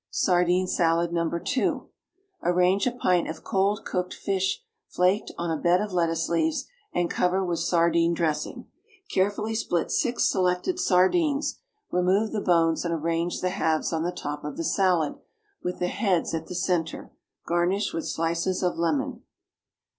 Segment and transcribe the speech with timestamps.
[0.09, 1.29] =Sardine Salad, No.
[1.29, 1.87] 2.=
[2.41, 7.07] Arrange a pint of cold cooked fish, flaked, on a bed of lettuce leaves and
[7.07, 8.65] cover with sardine dressing.
[9.13, 11.59] Carefully split six selected sardines;
[11.91, 15.19] remove the bones and arrange the halves on the top of the salad,
[15.61, 17.11] with the heads at the centre.
[17.45, 19.21] Garnish with slices of lemon.